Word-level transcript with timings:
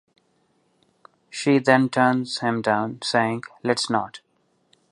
She 1.29 1.59
then 1.59 1.87
turns 1.87 2.39
him 2.39 2.63
down, 2.63 3.03
saying 3.03 3.43
"Let's 3.63 3.87
not". 3.87 4.21